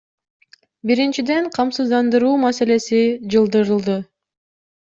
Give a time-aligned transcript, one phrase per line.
[0.89, 3.03] Биринчиден, камсыздандыруу маселеси
[3.35, 3.99] жылдырылды.